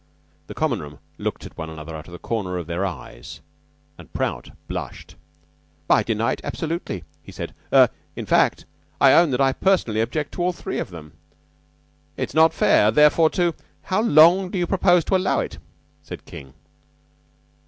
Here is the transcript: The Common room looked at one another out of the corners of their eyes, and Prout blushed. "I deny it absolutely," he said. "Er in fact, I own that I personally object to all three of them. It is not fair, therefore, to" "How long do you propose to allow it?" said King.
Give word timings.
The 0.47 0.55
Common 0.55 0.79
room 0.79 0.97
looked 1.19 1.45
at 1.45 1.55
one 1.55 1.69
another 1.69 1.95
out 1.95 2.07
of 2.07 2.11
the 2.11 2.17
corners 2.17 2.61
of 2.61 2.65
their 2.65 2.87
eyes, 2.87 3.39
and 3.99 4.11
Prout 4.11 4.49
blushed. 4.67 5.13
"I 5.87 6.01
deny 6.01 6.31
it 6.31 6.41
absolutely," 6.43 7.03
he 7.21 7.31
said. 7.31 7.53
"Er 7.71 7.87
in 8.15 8.25
fact, 8.25 8.65
I 8.99 9.13
own 9.13 9.29
that 9.29 9.39
I 9.39 9.53
personally 9.53 10.01
object 10.01 10.31
to 10.31 10.41
all 10.41 10.53
three 10.53 10.79
of 10.79 10.89
them. 10.89 11.13
It 12.17 12.29
is 12.29 12.33
not 12.33 12.51
fair, 12.51 12.89
therefore, 12.89 13.29
to" 13.29 13.53
"How 13.91 14.01
long 14.01 14.49
do 14.49 14.57
you 14.57 14.65
propose 14.65 15.05
to 15.05 15.15
allow 15.15 15.39
it?" 15.39 15.59
said 16.01 16.25
King. 16.25 16.55